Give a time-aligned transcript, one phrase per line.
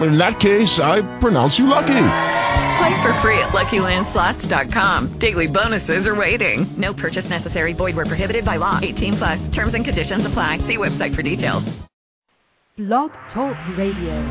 [0.00, 1.86] In that case, I pronounce you lucky.
[2.78, 5.18] Play for free at LuckyLandSlots.com.
[5.18, 6.72] Daily bonuses are waiting.
[6.76, 7.72] No purchase necessary.
[7.72, 8.78] Void where prohibited by law.
[8.80, 9.48] 18 plus.
[9.48, 10.58] Terms and conditions apply.
[10.58, 11.64] See website for details.
[12.76, 14.22] Blog Talk Radio.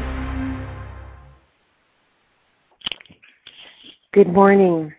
[4.14, 4.94] Good morning.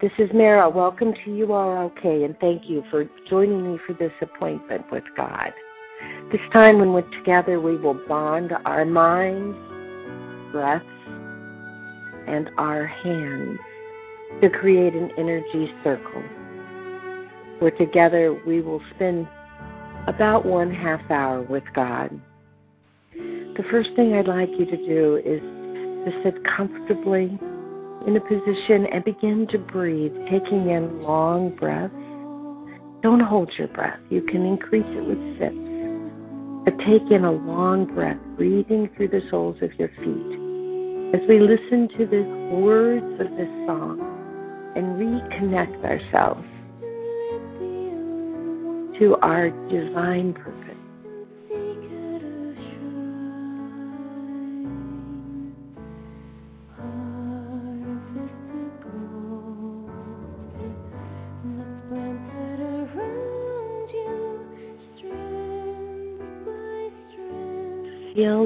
[0.00, 0.70] This is Mara.
[0.70, 5.02] Welcome to You Are Okay, and thank you for joining me for this appointment with
[5.16, 5.52] God.
[6.34, 9.56] This time when we're together, we will bond our minds,
[10.50, 10.84] breaths,
[12.26, 13.60] and our hands
[14.42, 16.24] to create an energy circle.
[17.60, 19.28] Where together we will spend
[20.08, 22.10] about one half hour with God.
[23.12, 27.38] The first thing I'd like you to do is to sit comfortably
[28.08, 31.94] in a position and begin to breathe, taking in long breaths.
[33.04, 34.00] Don't hold your breath.
[34.10, 35.63] You can increase it with sips.
[36.64, 40.40] But take in a long breath, breathing through the soles of your feet.
[41.14, 42.22] As we listen to the
[42.56, 44.00] words of this song
[44.74, 46.44] and reconnect ourselves
[48.98, 50.63] to our divine purpose.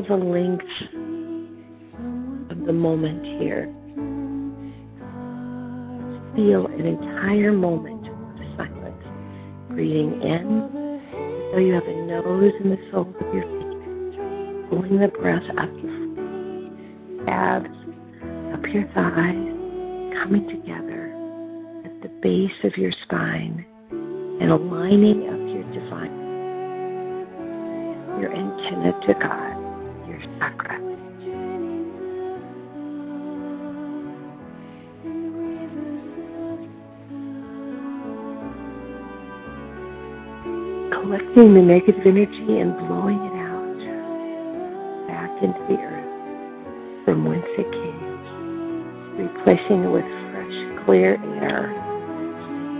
[0.06, 0.64] The length
[2.50, 3.66] of the moment here.
[6.36, 8.14] Feel an entire moment of
[8.56, 9.04] silence.
[9.70, 14.70] Breathing in, so you have a nose in the soles of your feet.
[14.70, 17.68] Pulling the breath up your calves,
[18.54, 19.48] up your thighs,
[20.22, 21.12] coming together
[21.84, 26.16] at the base of your spine and aligning up your divine,
[28.22, 29.57] your antenna to God
[30.18, 30.78] your chakra.
[40.92, 43.78] Collecting the negative energy and blowing it out
[45.08, 51.72] back into the earth from whence it came, replacing it with fresh, clear air.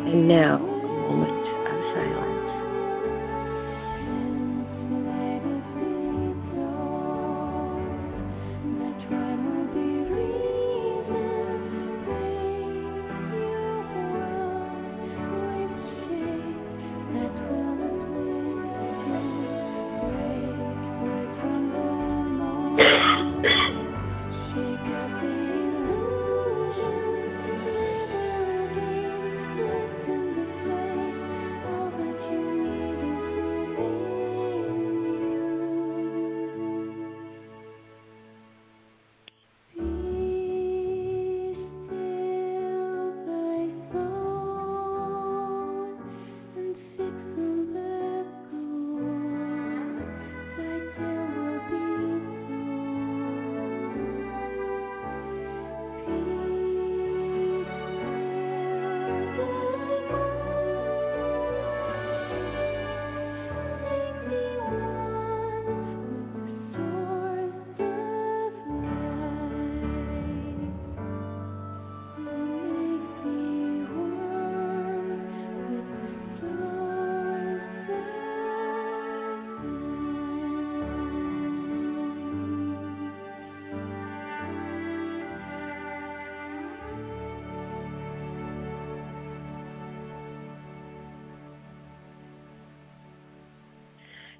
[0.08, 0.67] And now,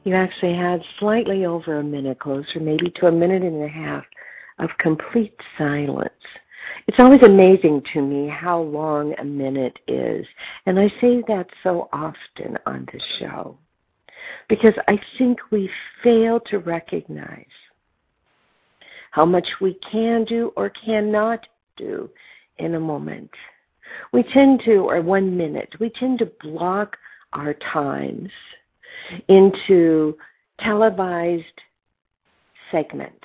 [0.09, 4.05] you actually had slightly over a minute, closer maybe to a minute and a half
[4.59, 6.09] of complete silence.
[6.87, 10.27] It's always amazing to me how long a minute is.
[10.65, 13.59] And I say that so often on this show
[14.49, 15.69] because I think we
[16.03, 17.45] fail to recognize
[19.11, 21.47] how much we can do or cannot
[21.77, 22.09] do
[22.57, 23.31] in a moment.
[24.15, 26.97] We tend to, or one minute, we tend to block
[27.35, 28.31] our times
[29.29, 30.17] into
[30.61, 31.45] televised
[32.71, 33.25] segments.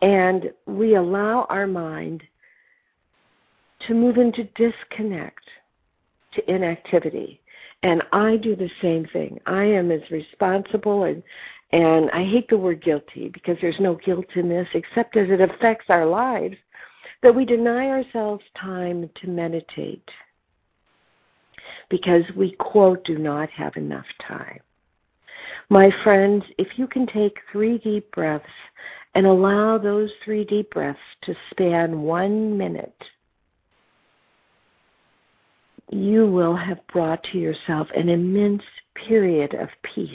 [0.00, 2.22] And we allow our mind
[3.86, 5.44] to move into disconnect,
[6.34, 7.40] to inactivity.
[7.82, 9.40] And I do the same thing.
[9.46, 11.22] I am as responsible and
[11.70, 15.42] and I hate the word guilty because there's no guilt in this except as it
[15.42, 16.56] affects our lives
[17.22, 20.08] that we deny ourselves time to meditate
[21.88, 24.60] because we, quote, do not have enough time.
[25.70, 28.46] My friends, if you can take three deep breaths
[29.14, 33.02] and allow those three deep breaths to span one minute,
[35.90, 38.62] you will have brought to yourself an immense
[38.94, 40.10] period of peace.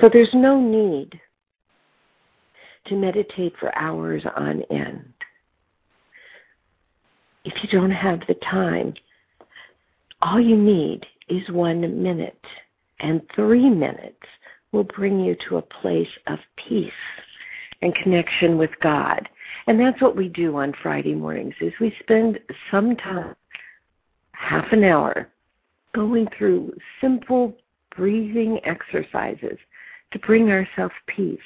[0.00, 1.18] So there's no need
[2.86, 5.12] to meditate for hours on end.
[7.44, 8.94] If you don't have the time,
[10.20, 12.44] all you need is one minute,
[13.00, 14.22] and three minutes
[14.70, 16.90] will bring you to a place of peace
[17.82, 19.28] and connection with God.
[19.66, 22.38] And that's what we do on Friday mornings is we spend
[22.70, 23.34] some time,
[24.32, 25.28] half an hour,
[25.94, 27.56] going through simple
[27.96, 29.58] breathing exercises
[30.12, 31.38] to bring ourselves peace.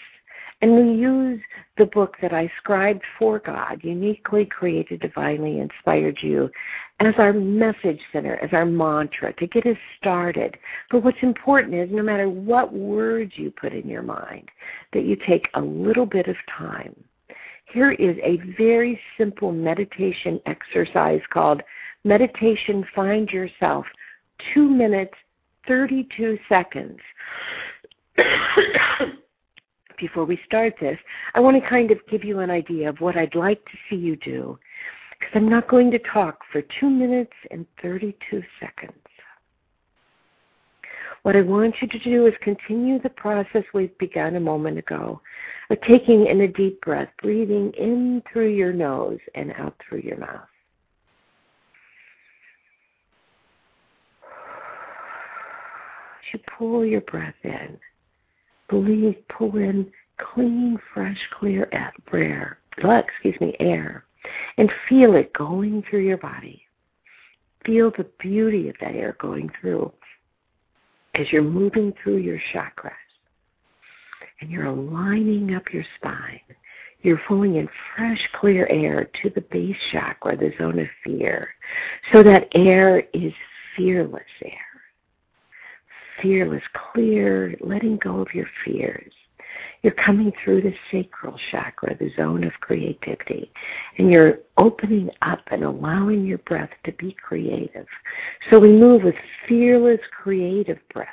[0.63, 1.41] And we use
[1.77, 6.51] the book that I scribed for God, uniquely created, divinely inspired you,
[7.01, 10.57] as our message center, as our mantra to get us started.
[10.91, 14.49] But what's important is no matter what words you put in your mind,
[14.95, 16.97] that you take a little bit of time.
[17.67, 21.63] Here is a very simple meditation exercise called
[22.05, 23.85] Meditation Find Yourself,
[24.55, 25.15] 2 minutes,
[25.69, 26.99] 32 seconds.
[29.99, 30.99] Before we start this,
[31.35, 33.97] I want to kind of give you an idea of what I'd like to see
[33.97, 34.59] you do
[35.11, 38.93] because I'm not going to talk for 2 minutes and 32 seconds.
[41.23, 45.21] What I want you to do is continue the process we've begun a moment ago
[45.71, 50.19] of taking in a deep breath, breathing in through your nose and out through your
[50.19, 50.47] mouth.
[56.33, 57.79] you pull your breath in,
[58.69, 64.05] believe, pull in clean, fresh, clear air, excuse me, air,
[64.59, 66.63] and feel it going through your body.
[67.65, 69.93] Feel the beauty of that air going through
[71.15, 72.93] as you're moving through your chakras
[74.41, 76.41] and you're aligning up your spine.
[77.03, 81.49] You're pulling in fresh, clear air to the base chakra, the zone of fear.
[82.13, 83.33] So that air is
[83.77, 84.66] fearless air.
[86.23, 89.13] Fearless, clear, letting go of your fears.
[89.83, 93.53] You're coming through the sacral chakra, the zone of creativity,
[93.99, 97.87] and you're opening up and allowing your breath to be creative.
[98.51, 99.15] So we move with
[99.47, 101.09] fearless, creative breath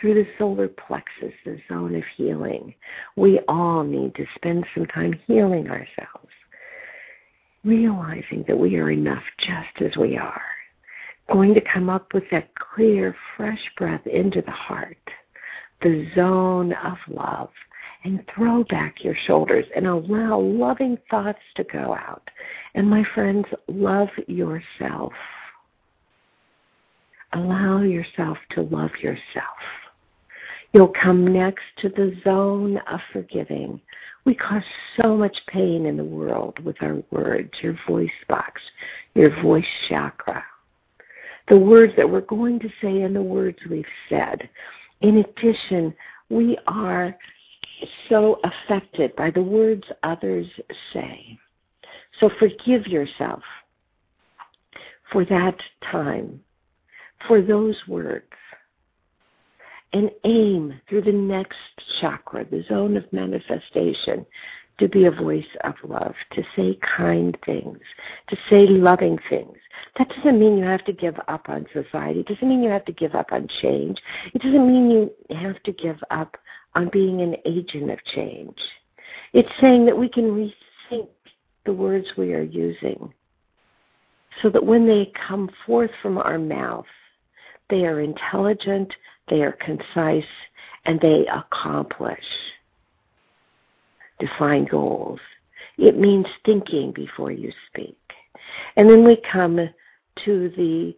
[0.00, 2.74] through the solar plexus, the zone of healing.
[3.16, 6.32] We all need to spend some time healing ourselves,
[7.64, 10.42] realizing that we are enough just as we are.
[11.30, 14.96] Going to come up with that clear, fresh breath into the heart,
[15.82, 17.50] the zone of love,
[18.04, 22.28] and throw back your shoulders and allow loving thoughts to go out.
[22.74, 25.12] And my friends, love yourself.
[27.34, 29.58] Allow yourself to love yourself.
[30.72, 33.80] You'll come next to the zone of forgiving.
[34.24, 34.62] We cause
[35.00, 38.60] so much pain in the world with our words, your voice box,
[39.14, 40.44] your voice chakra.
[41.48, 44.48] The words that we're going to say and the words we've said.
[45.00, 45.94] In addition,
[46.28, 47.16] we are
[48.08, 50.46] so affected by the words others
[50.92, 51.38] say.
[52.20, 53.42] So forgive yourself
[55.12, 55.56] for that
[55.90, 56.40] time,
[57.26, 58.26] for those words
[59.92, 61.56] and aim through the next
[62.00, 64.26] chakra, the zone of manifestation,
[64.78, 67.78] to be a voice of love, to say kind things,
[68.28, 69.56] to say loving things.
[69.98, 72.20] That doesn't mean you have to give up on society.
[72.20, 73.98] It doesn't mean you have to give up on change.
[74.34, 76.36] It doesn't mean you have to give up
[76.74, 78.56] on being an agent of change.
[79.32, 81.08] It's saying that we can rethink
[81.66, 83.12] the words we are using
[84.42, 86.86] so that when they come forth from our mouth,
[87.68, 88.92] they are intelligent,
[89.28, 90.24] they are concise,
[90.86, 92.24] and they accomplish
[94.18, 95.20] defined goals.
[95.76, 97.98] It means thinking before you speak.
[98.76, 99.56] And then we come
[100.24, 100.94] to the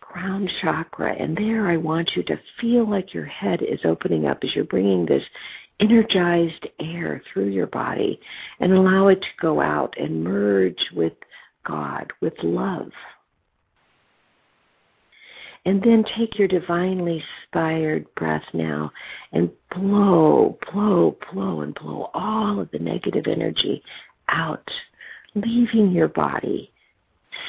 [0.00, 4.38] crown chakra, and there I want you to feel like your head is opening up
[4.42, 5.22] as you're bringing this
[5.80, 8.18] energized air through your body
[8.60, 11.12] and allow it to go out and merge with
[11.64, 12.90] God, with love.
[15.68, 18.90] And then take your divinely inspired breath now
[19.32, 23.82] and blow, blow, blow, and blow all of the negative energy
[24.30, 24.70] out,
[25.34, 26.72] leaving your body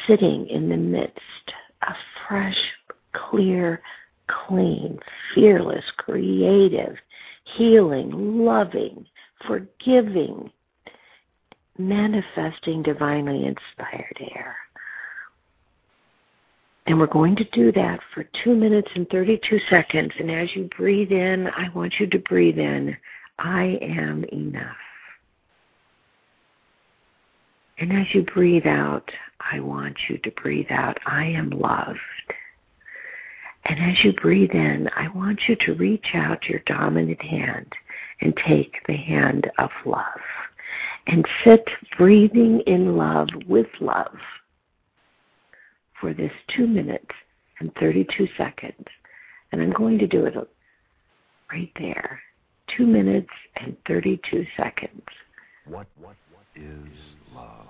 [0.05, 1.53] sitting in the midst
[1.87, 1.95] of
[2.27, 2.59] fresh,
[3.13, 3.81] clear,
[4.27, 4.99] clean,
[5.33, 6.97] fearless, creative,
[7.45, 9.05] healing, loving,
[9.47, 10.51] forgiving,
[11.77, 14.57] manifesting divinely inspired air.
[16.89, 20.11] And we're going to do that for 2 minutes and 32 seconds.
[20.17, 22.97] And as you breathe in, I want you to breathe in,
[23.37, 24.75] I am enough.
[27.77, 29.07] And as you breathe out,
[29.39, 31.99] I want you to breathe out, I am loved.
[33.65, 37.71] And as you breathe in, I want you to reach out your dominant hand
[38.21, 40.21] and take the hand of love.
[41.05, 41.69] And sit
[41.99, 44.17] breathing in love with love
[45.99, 47.09] for this two minutes
[47.59, 48.85] and 32 seconds.
[49.51, 50.35] And I'm going to do it
[51.51, 52.21] right there.
[52.77, 55.01] Two minutes and 32 seconds.
[55.65, 56.87] What, what, what is
[57.33, 57.65] love?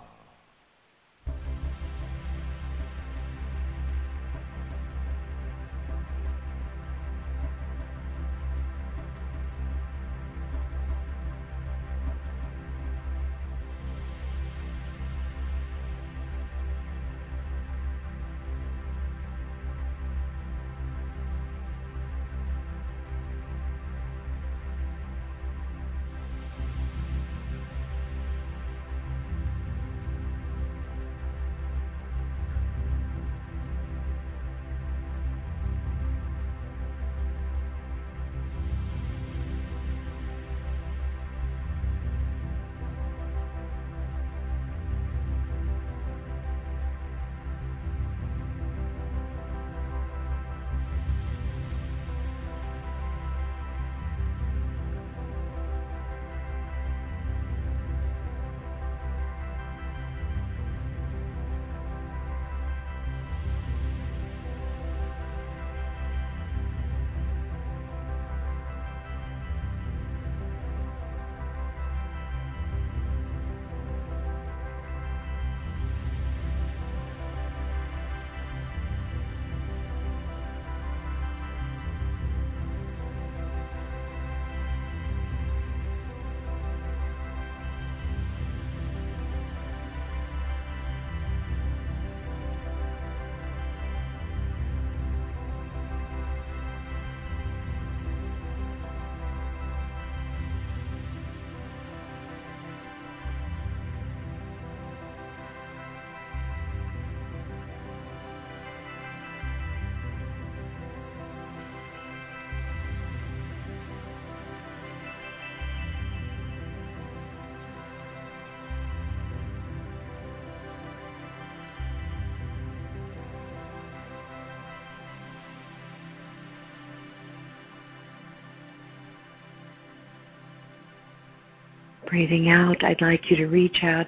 [132.09, 134.07] Breathing out, I'd like you to reach out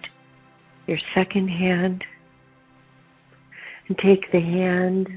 [0.88, 2.04] your second hand
[3.88, 5.08] and take the hand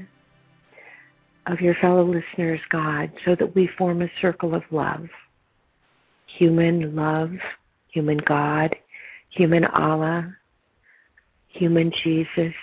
[1.47, 5.07] of your fellow listeners, God, so that we form a circle of love.
[6.37, 7.31] Human love,
[7.87, 8.75] human God,
[9.29, 10.35] human Allah,
[11.47, 12.53] human Jesus,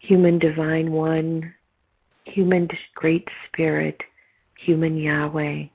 [0.00, 1.54] human divine one,
[2.24, 4.00] human great spirit,
[4.58, 5.66] human Yahweh.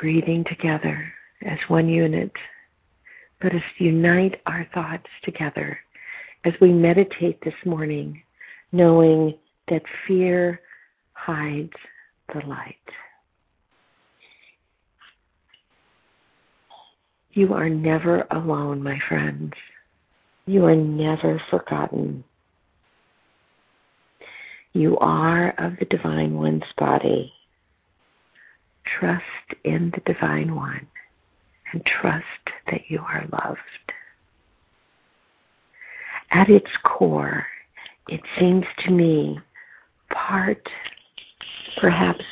[0.00, 1.12] Breathing together
[1.44, 2.32] as one unit.
[3.42, 5.78] Let us unite our thoughts together
[6.44, 8.22] as we meditate this morning,
[8.72, 9.36] knowing
[9.68, 10.60] that fear
[11.12, 11.72] hides
[12.32, 12.76] the light.
[17.32, 19.52] You are never alone, my friends.
[20.46, 22.24] You are never forgotten.
[24.72, 27.32] You are of the Divine One's body
[28.98, 30.86] Trust in the Divine One
[31.72, 32.24] and trust
[32.70, 33.58] that you are loved.
[36.30, 37.46] At its core,
[38.08, 39.38] it seems to me
[40.12, 40.68] part,
[41.80, 42.24] perhaps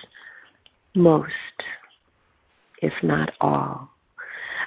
[0.94, 1.32] most,
[2.82, 3.90] if not all,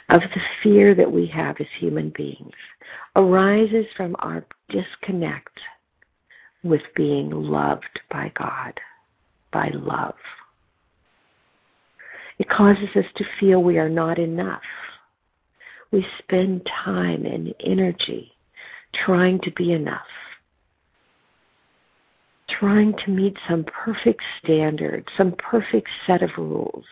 [0.09, 2.53] of the fear that we have as human beings
[3.15, 5.59] arises from our disconnect
[6.63, 8.79] with being loved by God,
[9.51, 10.15] by love.
[12.41, 14.63] It causes us to feel we are not enough.
[15.91, 18.31] We spend time and energy
[19.05, 20.07] trying to be enough,
[22.49, 26.85] trying to meet some perfect standard, some perfect set of rules,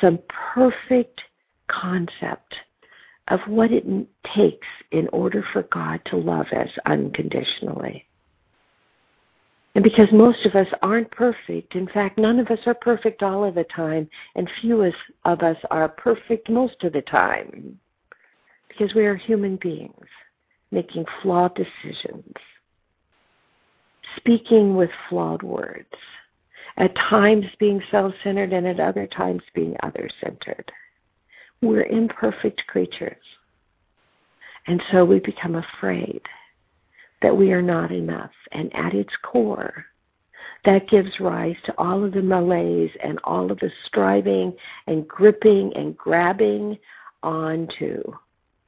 [0.00, 1.20] some perfect
[1.68, 2.54] concept
[3.28, 3.84] of what it
[4.34, 8.05] takes in order for God to love us unconditionally.
[9.76, 13.44] And because most of us aren't perfect, in fact, none of us are perfect all
[13.44, 17.78] of the time, and few of us are perfect most of the time,
[18.68, 20.06] because we are human beings
[20.70, 22.32] making flawed decisions,
[24.16, 25.92] speaking with flawed words,
[26.78, 30.72] at times being self centered and at other times being other centered.
[31.60, 33.22] We're imperfect creatures.
[34.68, 36.22] And so we become afraid
[37.22, 38.32] that we are not enough.
[38.52, 39.86] And at its core,
[40.64, 44.52] that gives rise to all of the malaise and all of the striving
[44.86, 46.78] and gripping and grabbing
[47.22, 48.02] onto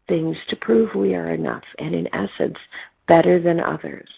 [0.08, 2.56] things to prove we are enough and, in essence,
[3.06, 4.08] better than others.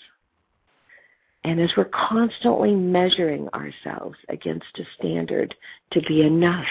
[1.45, 5.55] And as we're constantly measuring ourselves against a standard
[5.93, 6.67] to be enough,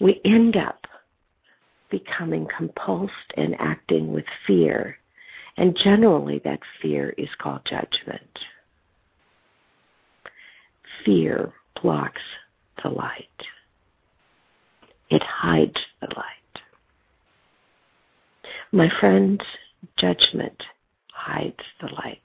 [0.00, 0.86] we end up
[1.90, 4.96] becoming compulsed and acting with fear.
[5.56, 8.38] And generally, that fear is called judgment.
[11.04, 11.52] Fear
[11.82, 12.22] blocks
[12.82, 13.26] the light,
[15.10, 16.62] it hides the light.
[18.72, 19.40] My friends,
[19.96, 20.62] judgment
[21.12, 22.18] hides the light.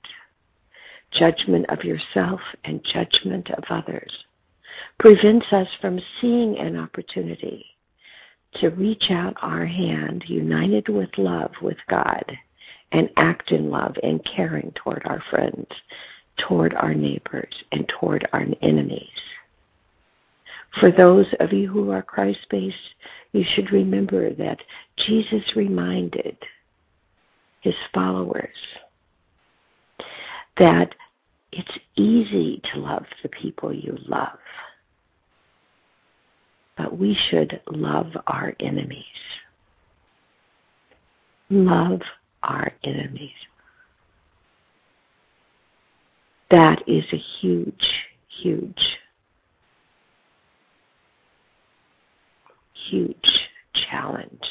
[1.11, 4.11] Judgment of yourself and judgment of others
[4.99, 7.65] prevents us from seeing an opportunity
[8.55, 12.23] to reach out our hand united with love with God
[12.91, 15.67] and act in love and caring toward our friends,
[16.37, 19.09] toward our neighbors, and toward our enemies.
[20.79, 22.75] For those of you who are Christ based,
[23.31, 24.59] you should remember that
[24.97, 26.37] Jesus reminded
[27.61, 28.55] his followers
[30.57, 30.93] that
[31.51, 34.37] it's easy to love the people you love
[36.77, 39.03] but we should love our enemies.
[41.49, 42.01] Love
[42.45, 43.31] our enemies.
[46.51, 47.85] That is a huge,
[48.41, 48.97] huge,
[52.89, 53.49] huge
[53.89, 54.45] challenge.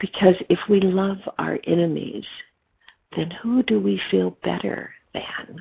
[0.00, 2.24] Because if we love our enemies,
[3.16, 5.60] then who do we feel better than?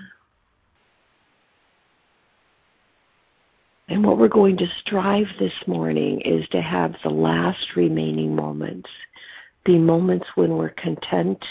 [3.88, 8.90] And what we're going to strive this morning is to have the last remaining moments
[9.63, 11.43] be moments when we're content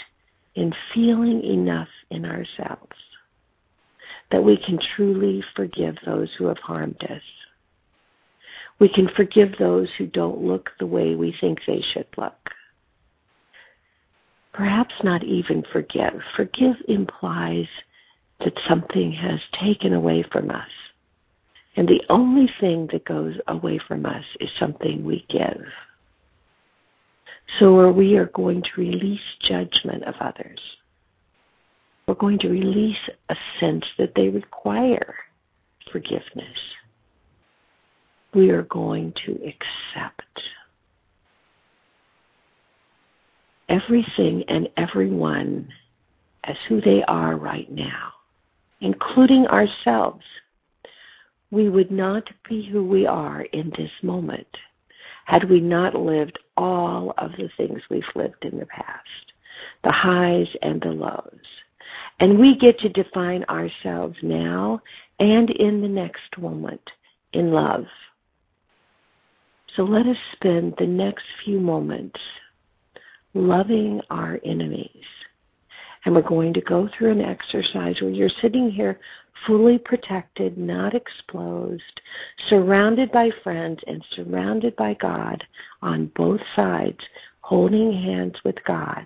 [0.55, 2.95] in feeling enough in ourselves
[4.31, 7.21] that we can truly forgive those who have harmed us.
[8.79, 12.49] We can forgive those who don't look the way we think they should look.
[14.53, 16.21] Perhaps not even forgive.
[16.35, 17.67] Forgive implies
[18.39, 20.69] that something has taken away from us
[21.75, 25.63] and the only thing that goes away from us is something we give.
[27.59, 30.59] So we are going to release judgment of others.
[32.07, 32.97] We're going to release
[33.29, 35.15] a sense that they require
[35.91, 36.57] forgiveness.
[38.33, 40.41] We are going to accept
[43.69, 45.67] everything and everyone
[46.45, 48.11] as who they are right now,
[48.79, 50.23] including ourselves
[51.51, 54.47] we would not be who we are in this moment
[55.25, 59.33] had we not lived all of the things we've lived in the past,
[59.83, 61.39] the highs and the lows.
[62.19, 64.81] And we get to define ourselves now
[65.19, 66.81] and in the next moment
[67.33, 67.85] in love.
[69.75, 72.19] So let us spend the next few moments
[73.33, 75.05] loving our enemies.
[76.05, 78.99] And we're going to go through an exercise where you're sitting here
[79.45, 82.01] fully protected, not exposed,
[82.49, 85.43] surrounded by friends and surrounded by God
[85.81, 86.99] on both sides,
[87.41, 89.05] holding hands with God.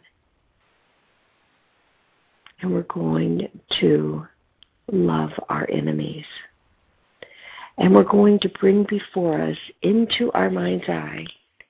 [2.61, 3.47] And we're going
[3.79, 4.25] to
[4.91, 6.25] love our enemies.
[7.77, 11.25] And we're going to bring before us into our mind's eye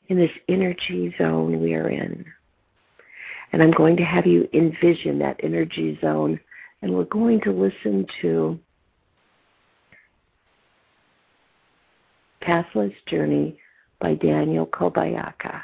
[0.07, 2.25] in this energy zone we are in.
[3.55, 6.41] And I'm going to have you envision that energy zone
[6.81, 8.59] and we're going to listen to
[12.41, 13.57] Pathless Journey
[14.01, 15.61] by Daniel Kobialka.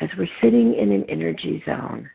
[0.00, 2.10] As we're sitting in an energy zone,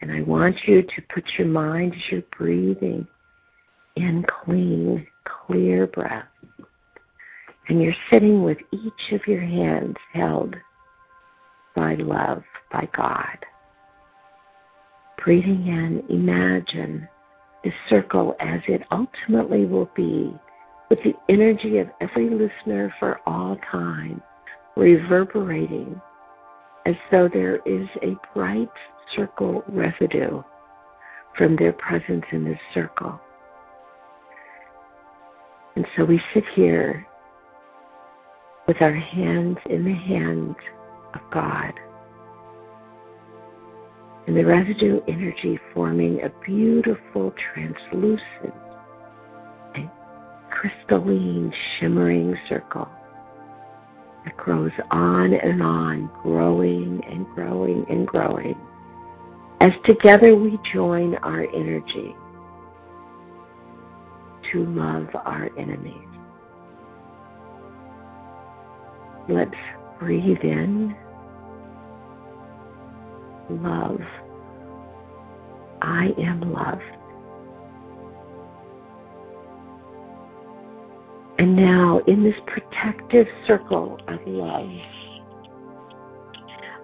[0.00, 3.06] and I want you to put your mind as you're breathing
[3.94, 5.06] in clean,
[5.46, 6.26] clear breath.
[7.68, 10.56] And you're sitting with each of your hands held
[11.76, 13.38] by love, by God.
[15.22, 17.06] Breathing in, imagine
[17.64, 20.32] the circle as it ultimately will be
[20.88, 24.22] with the energy of every listener for all time
[24.76, 26.00] reverberating
[26.86, 28.70] as though there is a bright
[29.14, 30.42] circle residue
[31.36, 33.20] from their presence in this circle.
[35.76, 37.06] And so we sit here
[38.68, 40.54] with our hands in the hands
[41.14, 41.72] of God.
[44.26, 48.54] And the residue energy forming a beautiful, translucent,
[49.74, 49.90] and
[50.50, 51.50] crystalline,
[51.80, 52.90] shimmering circle
[54.26, 58.54] that grows on and on, growing and growing and growing.
[59.60, 62.14] As together we join our energy
[64.52, 66.17] to love our enemies.
[69.28, 69.50] Let's
[69.98, 70.96] breathe in
[73.50, 74.00] love.
[75.82, 76.82] I am loved.
[81.38, 84.68] And now, in this protective circle of love,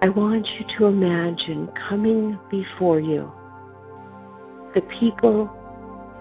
[0.00, 3.32] I want you to imagine coming before you
[4.74, 5.50] the people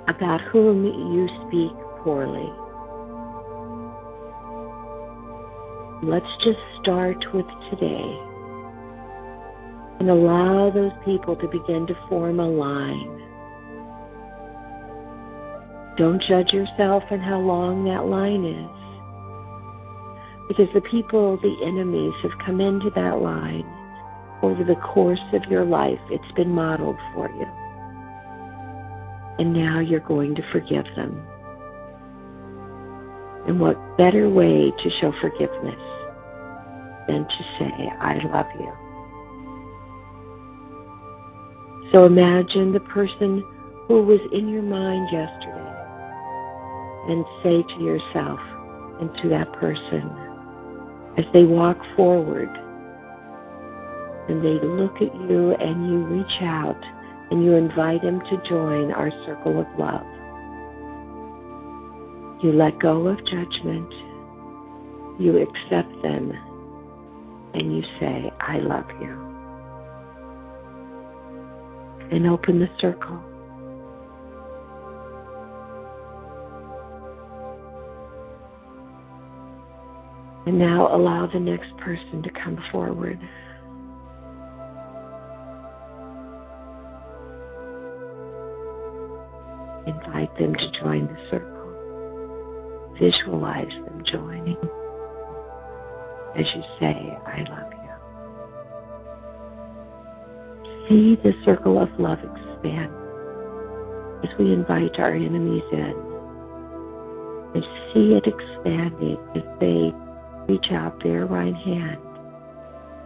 [0.08, 1.72] about whom you speak
[2.04, 2.52] poorly.
[6.06, 8.20] Let's just start with today
[10.02, 13.22] and allow those people to begin to form a line.
[15.96, 18.70] Don't judge yourself on how long that line is.
[20.50, 23.64] Because the people, the enemies, have come into that line
[24.42, 26.00] over the course of your life.
[26.10, 27.48] It's been modeled for you.
[29.40, 31.26] And now you're going to forgive them.
[33.48, 35.80] And what better way to show forgiveness
[37.08, 38.72] than to say, I love you?
[41.92, 43.44] So imagine the person
[43.88, 45.74] who was in your mind yesterday
[47.10, 48.40] and say to yourself
[49.02, 50.10] and to that person
[51.18, 52.50] as they walk forward
[54.30, 56.82] and they look at you and you reach out
[57.30, 60.06] and you invite them to join our circle of love.
[62.44, 63.90] You let go of judgment.
[65.18, 66.34] You accept them
[67.54, 69.12] and you say, I love you.
[72.12, 73.18] And open the circle.
[80.46, 83.20] And now allow the next person to come forward.
[89.88, 91.53] Invite them to join the circle.
[93.00, 94.58] Visualize them joining
[96.36, 97.80] as you say, I love you.
[100.90, 102.92] See the circle of love expand
[104.24, 105.94] as we invite our enemies in.
[107.54, 109.94] And see it expanding as they
[110.48, 112.00] reach out their right hand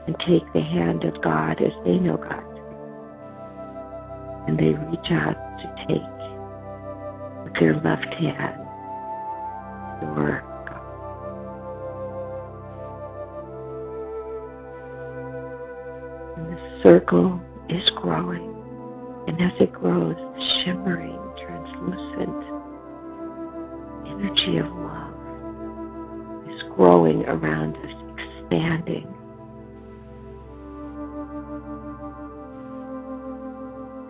[0.08, 2.46] and take the hand of God as they know God.
[4.48, 8.67] And they reach out to take with their left hand
[16.38, 18.54] And the circle is growing.
[19.28, 22.44] And as it grows, the shimmering, translucent
[24.08, 25.14] energy of love
[26.50, 29.08] is growing around us, expanding.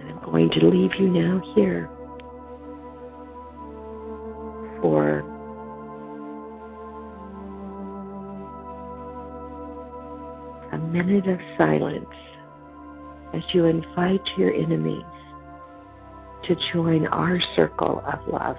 [0.01, 1.89] And I'm going to leave you now here
[11.57, 12.05] silence
[13.33, 15.03] as you invite your enemies
[16.43, 18.57] to join our circle of love.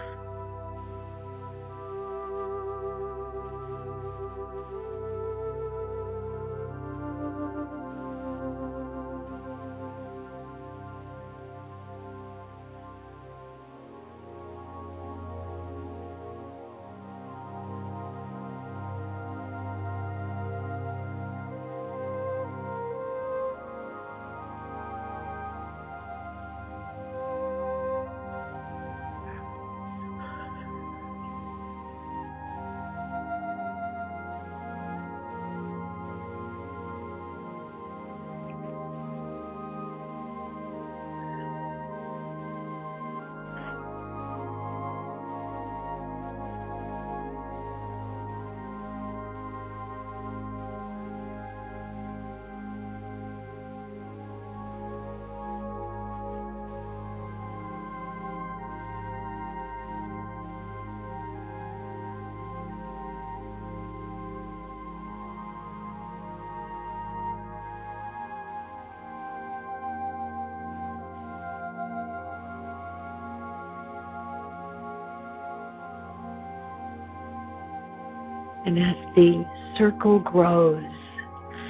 [78.68, 79.46] And as the
[79.78, 80.84] circle grows,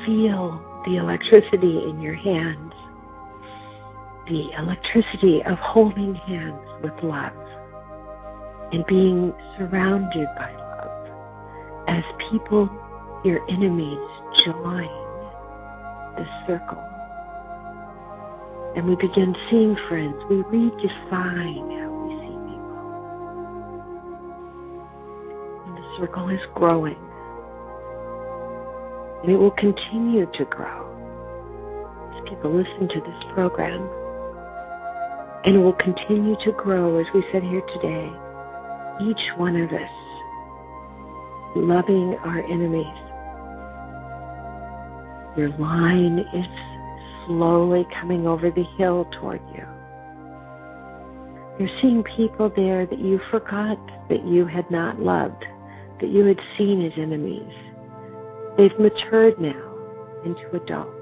[0.05, 2.73] feel the electricity in your hands,
[4.27, 7.31] the electricity of holding hands with love
[8.73, 12.69] and being surrounded by love as people,
[13.25, 14.09] your enemies,
[14.45, 14.91] join
[16.17, 16.83] the circle.
[18.75, 20.17] And we begin seeing friends.
[20.29, 21.79] We redefine
[25.99, 26.97] circle is growing.
[29.23, 30.87] And it will continue to grow
[32.15, 33.89] as people listen to this program.
[35.45, 38.11] And it will continue to grow, as we sit here today,
[39.01, 39.91] each one of us
[41.57, 42.87] loving our enemies.
[45.37, 46.47] Your line is
[47.27, 49.65] slowly coming over the hill toward you.
[51.59, 55.45] You're seeing people there that you forgot that you had not loved,
[56.01, 57.53] that you had seen as enemies.
[58.57, 59.75] They've matured now
[60.25, 60.95] into adults.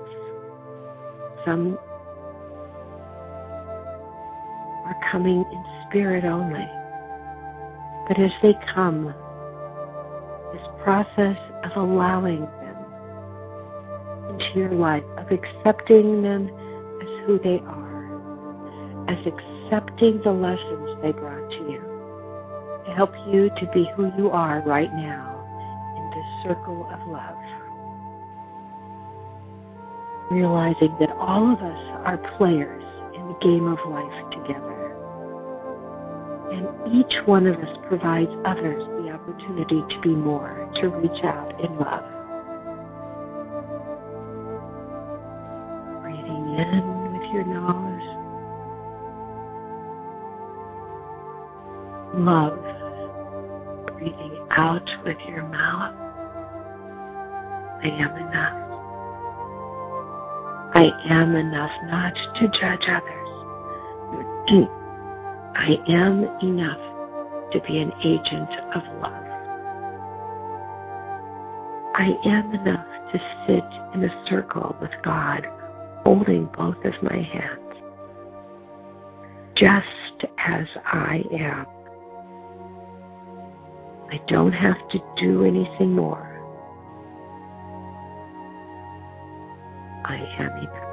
[1.45, 1.79] Some
[4.85, 6.67] are coming in spirit only.
[8.09, 9.15] But as they come,
[10.53, 12.77] this process of allowing them
[14.31, 16.49] into your life, of accepting them
[17.03, 21.76] as who they are, as accepting the lessons they brought to you,
[22.97, 25.37] help you to be who you are right now
[25.99, 27.37] in this circle of love.
[30.31, 32.83] Realizing that all of us are players
[33.15, 34.73] in the game of life together.
[36.51, 41.53] And each one of us provides others the opportunity to be more, to reach out
[41.63, 42.05] in love.
[46.03, 48.17] Breathing in with your nose.
[52.15, 52.66] Love.
[54.57, 55.95] Out with your mouth.
[57.83, 58.67] I am enough.
[60.75, 63.27] I am enough not to judge others.
[65.55, 69.27] I am enough to be an agent of love.
[71.95, 73.65] I am enough to sit
[73.95, 75.47] in a circle with God,
[76.05, 77.75] holding both of my hands,
[79.55, 81.67] just as I am.
[84.11, 86.33] I don't have to do anything more.
[90.05, 90.86] I am enough.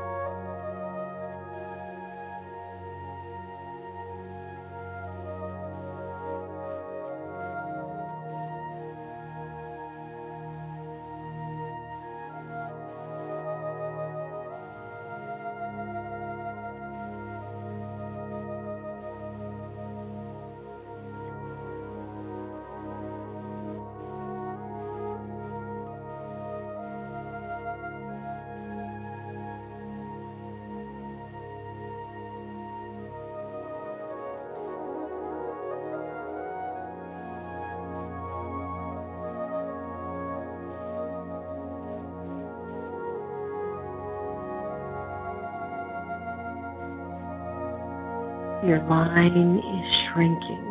[48.66, 50.64] Your line is shrinking.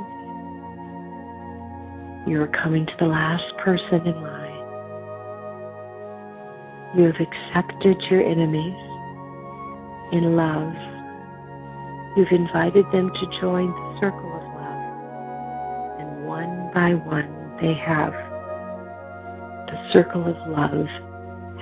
[2.26, 4.52] You are coming to the last person in line.
[6.96, 8.78] You have accepted your enemies
[10.12, 10.72] in love.
[12.16, 16.00] You've invited them to join the circle of love.
[16.00, 18.12] And one by one, they have.
[19.68, 20.86] The circle of love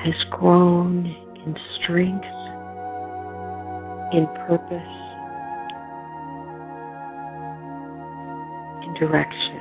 [0.05, 1.07] has grown
[1.45, 2.25] in strength,
[4.13, 5.10] in purpose,
[9.01, 9.61] direction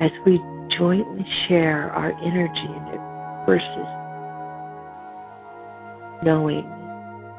[0.00, 0.40] as we
[0.78, 3.00] jointly share our energy in it
[3.46, 3.88] versus
[6.24, 6.64] knowing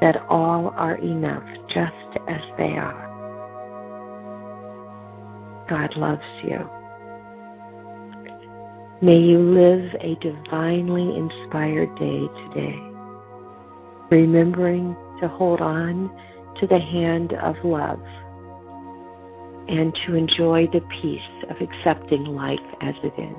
[0.00, 1.94] that all are enough just
[2.28, 3.06] as they are.
[5.68, 6.70] God loves you.
[9.02, 12.78] May you live a divinely inspired day today,
[14.10, 16.10] remembering to hold on
[16.60, 18.00] to the hand of love
[19.68, 23.36] and to enjoy the peace of accepting life as it is.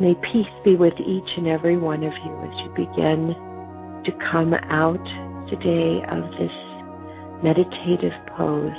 [0.00, 3.36] May peace be with each and every one of you as you begin
[4.04, 5.04] to come out
[5.48, 6.52] today of this
[7.42, 8.72] meditative pose,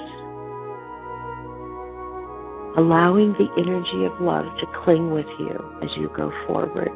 [2.77, 6.89] allowing the energy of love to cling with you as you go forward.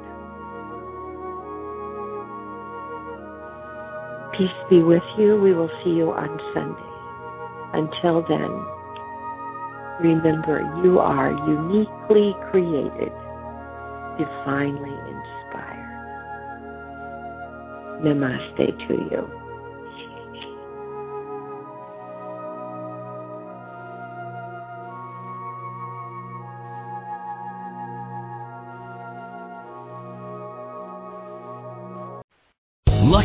[4.37, 5.39] Peace be with you.
[5.41, 6.96] We will see you on Sunday.
[7.73, 8.65] Until then,
[9.99, 13.11] Remember, you are uniquely created,
[14.19, 15.87] divinely inspired.
[18.03, 19.46] Namaste to you.